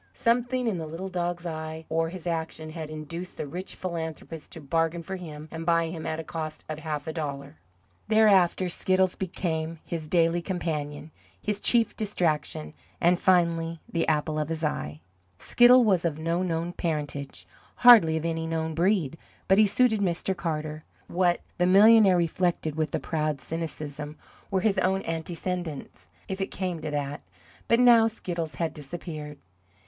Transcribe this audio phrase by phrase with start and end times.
[0.15, 4.59] Something in the little dog's eye, or his action, had induced the rich philanthropist to
[4.59, 7.59] bargain for him and buy him at a cost of half a dollar.
[8.07, 14.63] Thereafter Skiddles became his daily companion, his chief distraction, and finally the apple of his
[14.63, 15.01] eye.
[15.37, 17.45] Skiddles was of no known parentage,
[17.85, 20.35] hardly of any known breed, but he suited Mr.
[20.35, 20.83] Carter.
[21.05, 24.17] What, the millionaire reflected with a proud cynicism,
[24.49, 27.21] were his own antecedents, if it came to that?
[27.67, 29.37] But now Skiddles had disappeared.